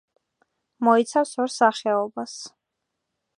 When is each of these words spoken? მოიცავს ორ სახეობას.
მოიცავს 0.87 1.33
ორ 1.45 1.53
სახეობას. 1.57 2.35